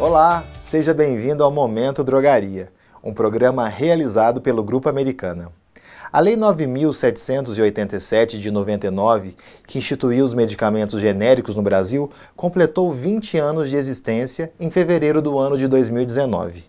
[0.00, 2.72] Olá, seja bem-vindo ao Momento Drogaria,
[3.04, 5.52] um programa realizado pelo Grupo Americana.
[6.10, 13.68] A Lei 9.787 de 99, que instituiu os medicamentos genéricos no Brasil, completou 20 anos
[13.68, 16.64] de existência em fevereiro do ano de 2019.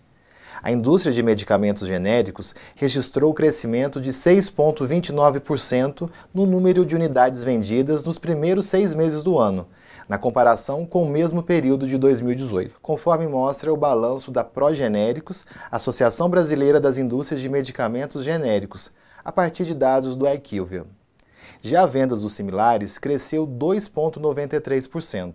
[0.62, 8.18] A indústria de medicamentos genéricos registrou crescimento de 6,29% no número de unidades vendidas nos
[8.18, 9.66] primeiros seis meses do ano,
[10.08, 16.28] na comparação com o mesmo período de 2018, conforme mostra o balanço da Progenéricos, Associação
[16.28, 18.92] Brasileira das Indústrias de Medicamentos Genéricos,
[19.24, 20.84] a partir de dados do IQVIA.
[21.60, 25.34] Já vendas dos similares cresceu 2,93%.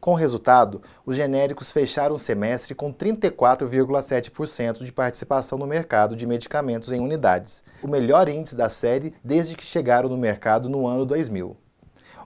[0.00, 6.90] Com resultado, os genéricos fecharam o semestre com 34,7% de participação no mercado de medicamentos
[6.90, 11.54] em unidades, o melhor índice da série desde que chegaram no mercado no ano 2000.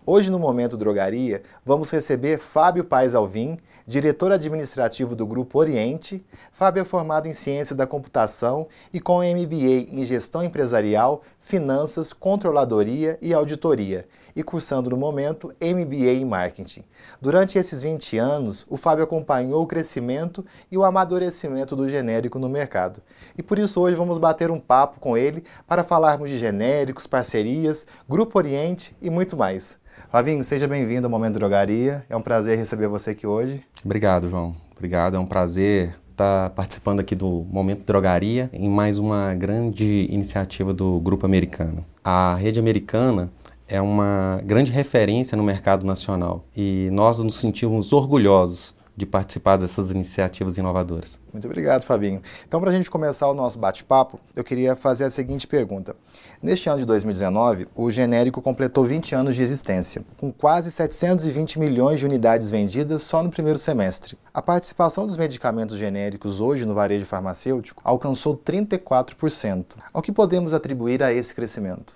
[0.06, 6.22] Hoje, no Momento Drogaria, vamos receber Fábio Paes Alvim, diretor administrativo do Grupo Oriente.
[6.52, 13.16] Fábio é formado em Ciência da Computação e com MBA em Gestão Empresarial, Finanças, Controladoria
[13.22, 16.84] e Auditoria, e cursando no momento MBA em Marketing.
[17.18, 22.50] Durante esses 20 anos, o Fábio acompanhou o crescimento e o amadurecimento do genérico no
[22.50, 23.00] mercado.
[23.38, 27.86] E por isso hoje vamos bater um papo com ele para falarmos de genéricos, parcerias,
[28.06, 29.82] Grupo Oriente e muito mais.
[30.10, 32.04] Flavinho, seja bem-vindo ao Momento Drogaria.
[32.08, 33.62] É um prazer receber você aqui hoje.
[33.84, 34.54] Obrigado, João.
[34.76, 35.16] Obrigado.
[35.16, 41.00] É um prazer estar participando aqui do Momento Drogaria em mais uma grande iniciativa do
[41.00, 41.84] Grupo Americano.
[42.04, 43.32] A rede americana
[43.66, 49.90] é uma grande referência no mercado nacional e nós nos sentimos orgulhosos de participar dessas
[49.90, 51.20] iniciativas inovadoras.
[51.32, 52.22] Muito obrigado, Fabinho.
[52.46, 55.96] Então, para a gente começar o nosso bate-papo, eu queria fazer a seguinte pergunta.
[56.40, 61.98] Neste ano de 2019, o genérico completou 20 anos de existência, com quase 720 milhões
[61.98, 64.16] de unidades vendidas só no primeiro semestre.
[64.32, 69.64] A participação dos medicamentos genéricos hoje no varejo farmacêutico alcançou 34%.
[69.92, 71.94] Ao que podemos atribuir a esse crescimento?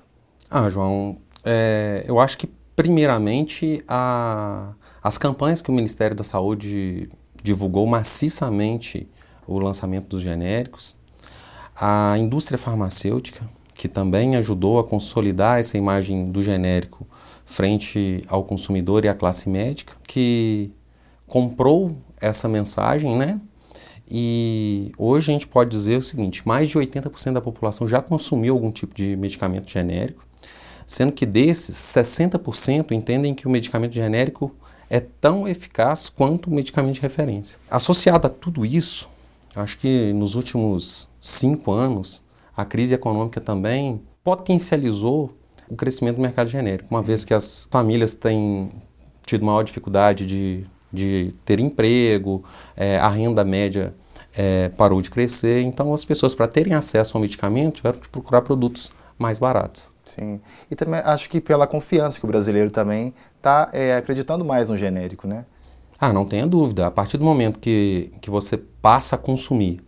[0.51, 2.47] Ah, João, é, eu acho que
[2.79, 4.73] primeiramente a
[5.03, 7.11] as campanhas que o Ministério da Saúde
[7.43, 9.09] divulgou maciçamente
[9.49, 10.97] o lançamento dos genéricos,
[11.75, 17.05] a indústria farmacêutica, que também ajudou a consolidar essa imagem do genérico
[17.45, 20.71] frente ao consumidor e à classe médica, que
[21.27, 23.41] comprou essa mensagem, né?
[24.09, 28.55] E hoje a gente pode dizer o seguinte: mais de 80% da população já consumiu
[28.55, 30.28] algum tipo de medicamento genérico,
[30.89, 34.51] sendo que desses, 60% entendem que o medicamento genérico
[34.89, 37.59] é tão eficaz quanto o medicamento de referência.
[37.71, 39.07] Associado a tudo isso,
[39.55, 42.23] acho que nos últimos cinco anos,
[42.57, 45.37] a crise econômica também potencializou
[45.69, 48.73] o crescimento do mercado genérico, uma vez que as famílias têm
[49.27, 52.43] tido maior dificuldade de, de ter emprego,
[52.75, 53.93] é, a renda média
[54.35, 58.41] é, parou de crescer, então as pessoas, para terem acesso ao medicamento, tiveram que procurar
[58.41, 59.91] produtos mais baratos.
[60.09, 60.41] Sim.
[60.71, 64.77] E também acho que pela confiança que o brasileiro também está é, acreditando mais no
[64.77, 65.45] genérico, né?
[66.01, 66.87] Ah, não tenha dúvida.
[66.87, 69.81] A partir do momento que, que você passa a consumir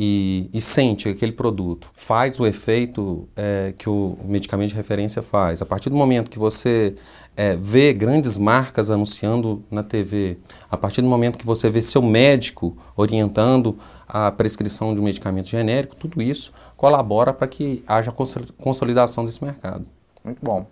[0.00, 5.20] e, e sente que aquele produto faz o efeito é, que o medicamento de referência
[5.22, 6.94] faz, a partir do momento que você
[7.36, 10.38] é, vê grandes marcas anunciando na TV,
[10.70, 13.76] a partir do momento que você vê seu médico orientando
[14.06, 18.12] a prescrição de um medicamento genérico, tudo isso colabora para que haja
[18.56, 19.84] consolidação desse mercado.
[20.24, 20.64] Muito bom.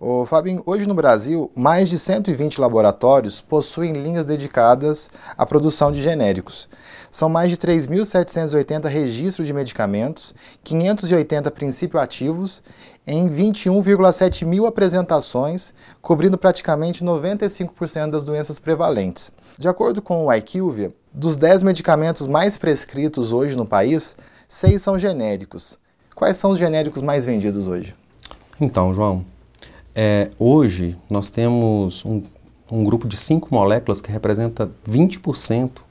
[0.00, 6.02] Ô, Fabinho, hoje no Brasil, mais de 120 laboratórios possuem linhas dedicadas à produção de
[6.02, 6.68] genéricos.
[7.12, 10.34] São mais de 3.780 registros de medicamentos,
[10.64, 12.60] 580 princípios ativos,
[13.06, 15.72] em 21,7 mil apresentações,
[16.02, 19.30] cobrindo praticamente 95% das doenças prevalentes.
[19.56, 24.16] De acordo com o IQVIA, dos 10 medicamentos mais prescritos hoje no país,
[24.48, 25.78] 6 são genéricos.
[26.16, 27.94] Quais são os genéricos mais vendidos hoje?
[28.60, 29.24] Então, João,
[29.94, 32.22] é, hoje nós temos um,
[32.70, 35.82] um, grupo de cinco moléculas que representa 20%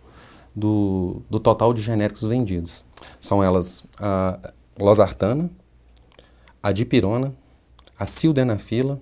[0.54, 2.84] do, do total de genéricos vendidos.
[3.20, 4.40] São elas a
[4.78, 5.50] losartana,
[6.62, 7.34] a dipirona,
[7.98, 9.00] a sildenafila,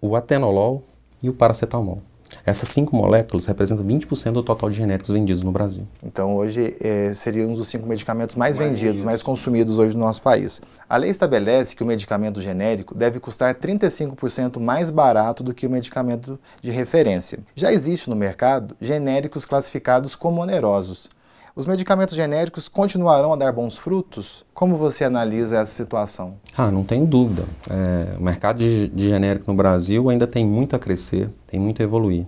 [0.00, 0.84] o atenolol
[1.22, 2.02] e o paracetamol.
[2.46, 5.86] Essas cinco moléculas representam 20% do total de genéricos vendidos no Brasil.
[6.02, 9.04] Então, hoje é, seria um dos cinco medicamentos mais, mais vendidos, vendidos.
[9.04, 10.60] mais consumidos hoje no nosso país.
[10.88, 15.70] A lei estabelece que o medicamento genérico deve custar 35% mais barato do que o
[15.70, 17.38] medicamento de referência.
[17.54, 21.08] Já existe no mercado genéricos classificados como onerosos.
[21.56, 24.44] Os medicamentos genéricos continuarão a dar bons frutos?
[24.52, 26.34] Como você analisa essa situação?
[26.56, 27.44] Ah, não tenho dúvida.
[27.70, 31.80] É, o mercado de, de genérico no Brasil ainda tem muito a crescer, tem muito
[31.80, 32.26] a evoluir.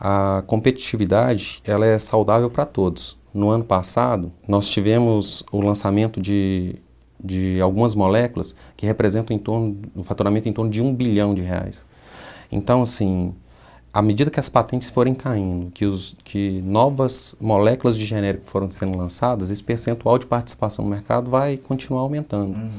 [0.00, 3.18] A competitividade ela é saudável para todos.
[3.34, 6.76] No ano passado, nós tivemos o lançamento de,
[7.22, 11.42] de algumas moléculas que representam em torno, um faturamento em torno de um bilhão de
[11.42, 11.84] reais.
[12.50, 13.34] Então, assim,
[13.92, 18.70] à medida que as patentes forem caindo, que, os, que novas moléculas de genérico foram
[18.70, 22.56] sendo lançadas, esse percentual de participação no mercado vai continuar aumentando.
[22.56, 22.70] Uhum.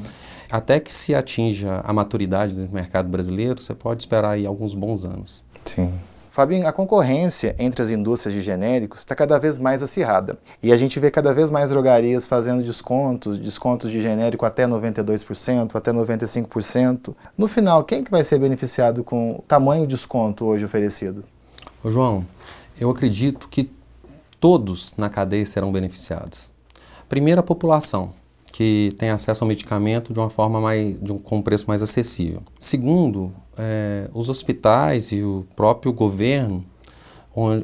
[0.49, 5.05] Até que se atinja a maturidade do mercado brasileiro, você pode esperar aí alguns bons
[5.05, 5.43] anos.
[5.63, 5.93] Sim.
[6.31, 10.37] Fabinho, a concorrência entre as indústrias de genéricos está cada vez mais acirrada.
[10.63, 15.75] E a gente vê cada vez mais drogarias fazendo descontos, descontos de genérico até 92%,
[15.75, 17.13] até 95%.
[17.37, 21.25] No final, quem que vai ser beneficiado com o tamanho desconto hoje oferecido?
[21.83, 22.25] Ô João,
[22.79, 23.69] eu acredito que
[24.39, 26.49] todos na cadeia serão beneficiados.
[27.09, 28.13] Primeiro, a população
[28.61, 31.81] que tem acesso ao medicamento de uma forma mais, de um, com um preço mais
[31.81, 32.43] acessível.
[32.59, 36.63] Segundo, é, os hospitais e o próprio governo,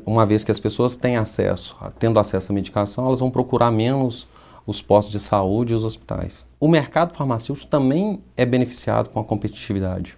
[0.03, 4.27] uma vez que as pessoas têm acesso, tendo acesso à medicação, elas vão procurar menos
[4.65, 6.47] os postos de saúde e os hospitais.
[6.59, 10.17] O mercado farmacêutico também é beneficiado com a competitividade,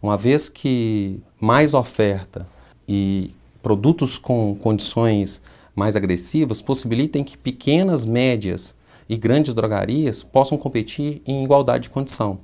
[0.00, 2.46] uma vez que mais oferta
[2.88, 5.42] e produtos com condições
[5.74, 8.78] mais agressivas possibilitem que pequenas, médias
[9.10, 12.38] e grandes drogarias possam competir em igualdade de condição.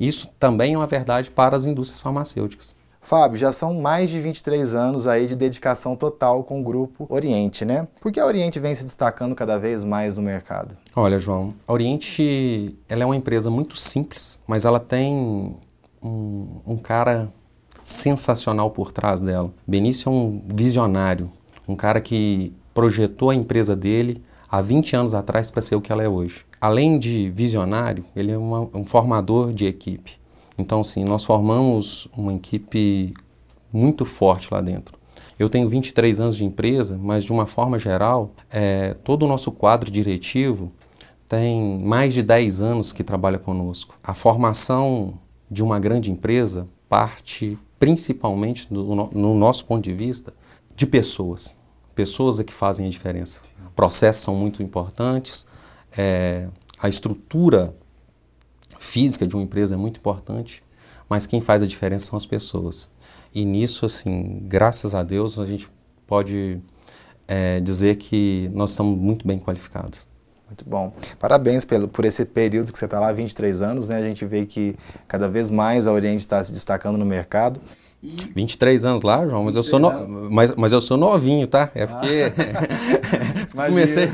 [0.00, 2.74] Isso também é uma verdade para as indústrias farmacêuticas.
[3.02, 7.66] Fábio, já são mais de 23 anos aí de dedicação total com o grupo Oriente,
[7.66, 7.86] né?
[8.00, 10.74] Por que a Oriente vem se destacando cada vez mais no mercado?
[10.96, 15.54] Olha, João, a Oriente ela é uma empresa muito simples, mas ela tem
[16.02, 17.30] um, um cara
[17.84, 19.52] sensacional por trás dela.
[19.66, 21.30] Benício é um visionário,
[21.68, 25.92] um cara que projetou a empresa dele há 20 anos atrás para ser o que
[25.92, 26.44] ela é hoje.
[26.60, 30.18] Além de visionário, ele é uma, um formador de equipe.
[30.58, 33.14] Então, sim, nós formamos uma equipe
[33.72, 34.98] muito forte lá dentro.
[35.38, 39.50] Eu tenho 23 anos de empresa, mas de uma forma geral, é, todo o nosso
[39.52, 40.70] quadro diretivo
[41.28, 43.98] tem mais de 10 anos que trabalha conosco.
[44.02, 45.14] A formação
[45.50, 50.34] de uma grande empresa parte principalmente, do, no, no nosso ponto de vista,
[50.76, 51.56] de pessoas.
[51.94, 53.40] Pessoas é que fazem a diferença
[53.74, 55.46] processos são muito importantes,
[55.96, 56.48] é,
[56.80, 57.74] a estrutura
[58.78, 60.62] física de uma empresa é muito importante,
[61.08, 62.88] mas quem faz a diferença são as pessoas.
[63.34, 65.68] E nisso, assim, graças a Deus, a gente
[66.06, 66.60] pode
[67.28, 70.08] é, dizer que nós estamos muito bem qualificados.
[70.50, 70.92] Muito bom.
[71.18, 73.96] Parabéns pelo, por esse período que você está lá, 23 anos, né?
[73.98, 74.74] A gente vê que
[75.06, 77.60] cada vez mais a Oriente está se destacando no mercado.
[78.02, 78.08] E...
[78.34, 80.08] 23 anos lá, João, mas eu, sou no...
[80.28, 81.70] mas, mas eu sou novinho, tá?
[81.72, 82.32] É porque.
[83.52, 84.08] Comecei.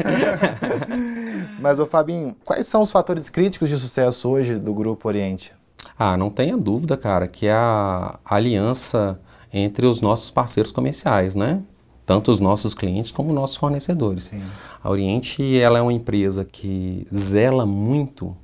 [1.60, 5.52] mas, ô Fabinho, quais são os fatores críticos de sucesso hoje do Grupo Oriente?
[5.98, 9.20] Ah, não tenha dúvida, cara, que é a aliança
[9.52, 11.62] entre os nossos parceiros comerciais, né?
[12.04, 14.24] Tanto os nossos clientes como os nossos fornecedores.
[14.24, 14.42] Sim.
[14.82, 18.36] A Oriente ela é uma empresa que zela muito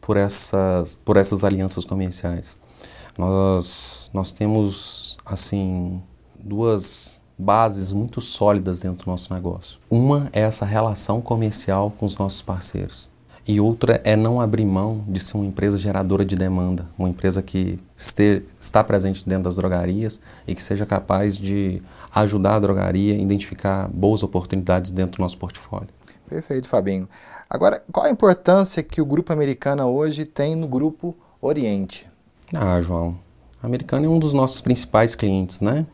[0.00, 2.56] por essas, por essas alianças comerciais.
[3.16, 6.02] Nós, nós temos, assim,
[6.38, 9.78] duas bases muito sólidas dentro do nosso negócio.
[9.90, 13.08] Uma é essa relação comercial com os nossos parceiros.
[13.48, 17.40] E outra é não abrir mão de ser uma empresa geradora de demanda, uma empresa
[17.40, 21.80] que este, está presente dentro das drogarias e que seja capaz de
[22.12, 25.88] ajudar a drogaria a identificar boas oportunidades dentro do nosso portfólio.
[26.28, 27.08] Perfeito, Fabinho.
[27.48, 32.04] Agora, qual a importância que o Grupo Americana hoje tem no Grupo Oriente?
[32.52, 33.16] Ah, João,
[33.62, 35.86] a Americana é um dos nossos principais clientes, né?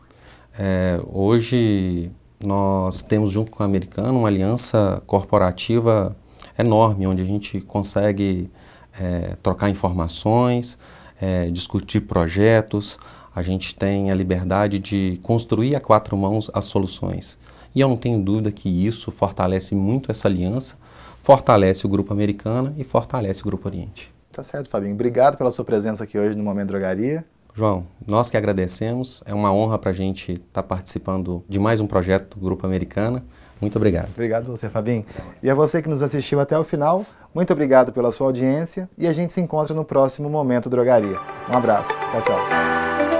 [0.57, 2.11] É, hoje
[2.43, 6.15] nós temos junto com a Americana uma aliança corporativa
[6.57, 8.51] enorme, onde a gente consegue
[8.99, 10.77] é, trocar informações,
[11.19, 12.99] é, discutir projetos,
[13.35, 17.39] a gente tem a liberdade de construir a quatro mãos as soluções.
[17.73, 20.77] E eu não tenho dúvida que isso fortalece muito essa aliança,
[21.23, 24.13] fortalece o Grupo Americana e fortalece o Grupo Oriente.
[24.31, 24.93] Tá certo, Fabinho.
[24.93, 27.25] Obrigado pela sua presença aqui hoje no Momento Drogaria.
[27.53, 29.23] João, nós que agradecemos.
[29.25, 32.65] É uma honra para a gente estar tá participando de mais um projeto do Grupo
[32.65, 33.23] Americana.
[33.61, 34.09] Muito obrigado.
[34.09, 35.05] Obrigado você, Fabinho.
[35.41, 39.07] E a você que nos assistiu até o final, muito obrigado pela sua audiência e
[39.07, 41.19] a gente se encontra no próximo Momento Drogaria.
[41.49, 41.93] Um abraço.
[42.11, 43.12] Tchau, tchau.